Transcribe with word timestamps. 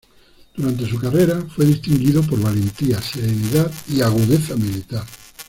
Durante 0.57 0.87
su 0.89 0.97
carrera 0.99 1.43
fue 1.55 1.63
distinguido 1.63 2.23
por 2.23 2.41
valentía, 2.41 2.99
serenidad 2.99 3.71
y 3.87 4.01
agudeza 4.01 4.55
militar. 4.55 5.05